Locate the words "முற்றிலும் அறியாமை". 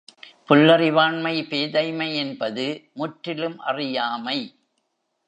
2.93-4.39